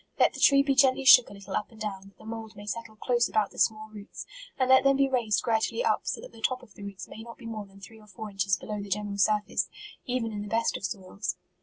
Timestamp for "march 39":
8.25-8.33